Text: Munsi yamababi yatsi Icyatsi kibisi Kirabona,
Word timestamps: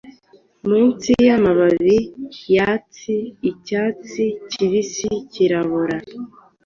Munsi 0.67 1.11
yamababi 1.27 1.97
yatsi 2.55 3.15
Icyatsi 3.51 4.23
kibisi 4.51 5.09
Kirabona, 5.31 5.97